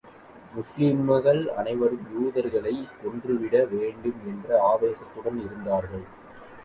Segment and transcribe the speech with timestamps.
[0.53, 6.05] முஸ்லிம்கள் அனைவரும், யூதர்களைக் கொன்று விட வேண்டும் என்ற ஆவேசத்தோடு இருந்தார்கள்.